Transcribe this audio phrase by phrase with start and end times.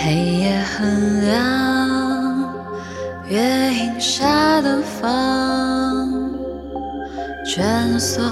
[0.00, 2.54] 黑夜很亮，
[3.26, 3.42] 月
[3.74, 6.08] 影下的房，
[7.44, 8.22] 蜷缩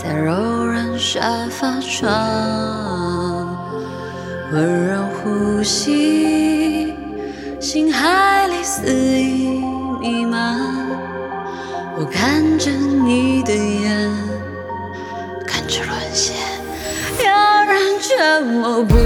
[0.00, 0.32] 在柔
[0.64, 1.20] 软沙
[1.50, 2.08] 发床，
[4.52, 6.94] 温柔呼吸，
[7.58, 9.60] 心海里肆意
[10.00, 10.56] 弥漫。
[11.98, 14.08] 我看着你的眼，
[15.44, 16.36] 看着沦陷。
[17.18, 17.24] 有
[17.66, 18.96] 人劝我不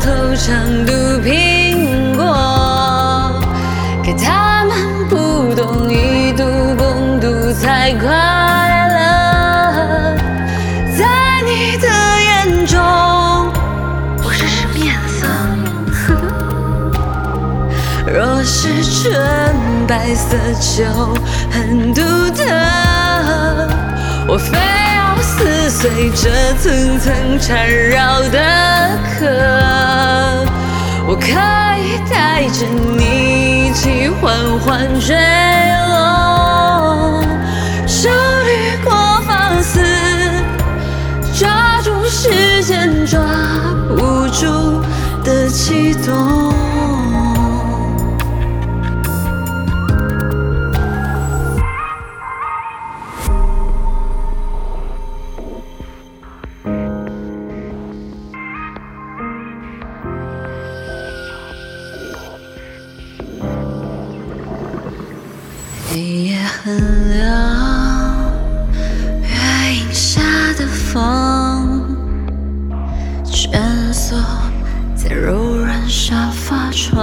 [0.00, 2.24] 偷尝毒苹果，
[4.02, 6.42] 可他们不懂以毒
[6.76, 8.08] 攻毒才快
[8.88, 10.16] 乐。
[10.96, 11.04] 在
[11.44, 11.86] 你的
[12.22, 12.80] 眼中，
[14.24, 15.26] 我是什么颜色？
[18.10, 20.84] 若是纯白色就
[21.50, 22.00] 很独
[22.34, 22.42] 特，
[24.26, 24.58] 我非
[24.96, 28.49] 要撕碎这层层缠绕的。
[31.32, 31.38] 可
[31.78, 35.14] 以带着你一起缓缓坠
[35.88, 37.22] 落，
[37.86, 38.08] 手
[38.44, 38.92] 掠过
[39.26, 39.80] 放肆，
[41.38, 43.20] 抓住时间抓
[43.88, 44.82] 不住
[45.22, 46.39] 的悸动。
[65.92, 68.32] 黑夜很凉，
[69.22, 70.20] 月影下
[70.56, 71.96] 的风，
[73.24, 73.60] 蜷
[73.92, 74.16] 缩
[74.94, 76.96] 在柔软沙发床，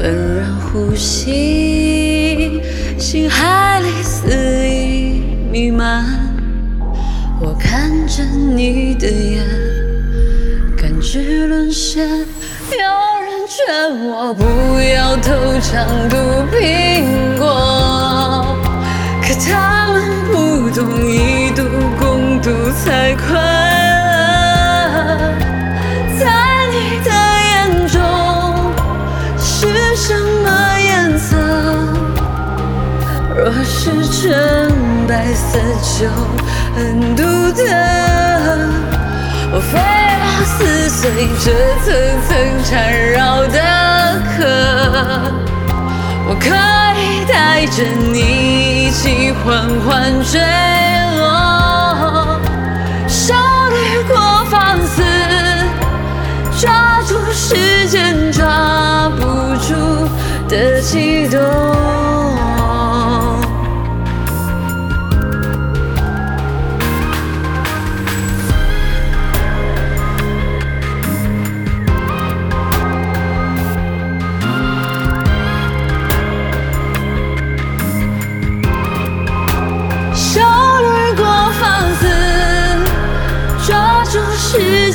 [0.00, 2.62] 温润呼吸，
[2.98, 4.30] 心海里肆
[4.66, 5.20] 意
[5.52, 6.02] 弥漫。
[7.42, 9.44] 我看着你的眼，
[10.78, 12.08] 感觉沦陷。
[13.48, 13.64] 劝
[14.06, 14.44] 我不
[14.78, 15.32] 要偷
[15.62, 16.16] 尝毒
[16.52, 18.54] 苹果，
[19.22, 19.96] 可他们
[20.30, 21.62] 不懂以毒
[21.98, 22.50] 攻毒
[22.84, 23.24] 才快
[24.92, 25.16] 乐。
[26.20, 26.22] 在
[26.70, 27.10] 你的
[27.48, 27.96] 眼中
[29.38, 30.12] 是什
[30.44, 30.46] 么
[30.78, 31.34] 颜色？
[33.34, 34.28] 若是纯
[35.08, 35.58] 白色
[35.98, 36.06] 就
[36.76, 37.22] 很独
[37.52, 37.64] 特。
[39.50, 41.46] 我非要撕碎这
[41.82, 41.86] 层
[42.28, 42.30] 层
[42.64, 43.58] 缠绕的
[44.36, 44.44] 壳，
[46.28, 46.44] 我可
[47.00, 47.82] 以带着
[48.12, 50.38] 你一起缓缓坠
[51.16, 52.38] 落，
[53.08, 53.34] 少
[53.70, 53.76] 女
[54.06, 55.02] 过放肆，
[56.60, 57.56] 抓住时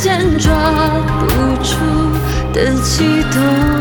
[0.04, 0.54] 间抓
[1.30, 1.78] 不住
[2.52, 3.73] 的悸动。